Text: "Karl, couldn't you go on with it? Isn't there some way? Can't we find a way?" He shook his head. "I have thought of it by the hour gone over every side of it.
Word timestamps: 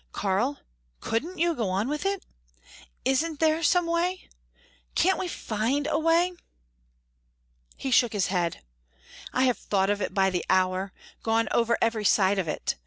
"Karl, 0.13 0.57
couldn't 0.99 1.37
you 1.37 1.53
go 1.53 1.69
on 1.69 1.87
with 1.87 2.07
it? 2.07 2.25
Isn't 3.05 3.39
there 3.39 3.61
some 3.61 3.85
way? 3.85 4.27
Can't 4.95 5.19
we 5.19 5.27
find 5.27 5.85
a 5.85 5.99
way?" 5.99 6.33
He 7.77 7.91
shook 7.91 8.13
his 8.13 8.25
head. 8.25 8.63
"I 9.31 9.43
have 9.43 9.59
thought 9.59 9.91
of 9.91 10.01
it 10.01 10.15
by 10.15 10.31
the 10.31 10.43
hour 10.49 10.91
gone 11.21 11.47
over 11.51 11.77
every 11.83 12.03
side 12.05 12.39
of 12.39 12.47
it. 12.47 12.73